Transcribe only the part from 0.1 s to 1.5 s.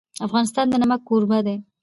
افغانستان د نمک کوربه